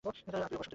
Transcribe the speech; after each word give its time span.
আর 0.07 0.13
প্রিয়া 0.13 0.47
বসন্তঋতু। 0.49 0.69